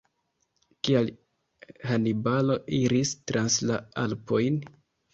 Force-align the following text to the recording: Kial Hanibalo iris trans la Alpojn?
Kial 0.87 1.11
Hanibalo 1.91 2.57
iris 2.81 3.15
trans 3.29 3.63
la 3.71 3.81
Alpojn? 4.09 4.63